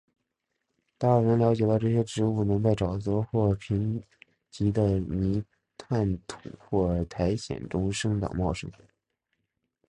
[0.97, 4.01] 达尔文了解到这些植物能在沼泽或贫
[4.51, 5.45] 瘠的泥
[5.77, 8.67] 炭土或苔藓中生长茂盛。